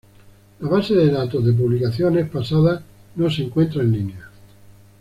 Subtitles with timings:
[0.61, 2.81] La base de datos de publicaciones pasadas
[3.17, 4.31] no se encuentra en línea.